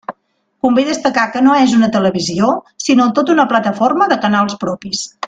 Convé 0.65 0.85
destacar 0.87 1.25
que 1.35 1.43
no 1.47 1.57
és 1.65 1.75
una 1.81 1.89
televisió 1.97 2.49
sinó 2.87 3.07
tota 3.21 3.35
una 3.37 3.47
plataforma 3.53 4.09
de 4.15 4.19
canals 4.25 4.59
propis. 4.65 5.05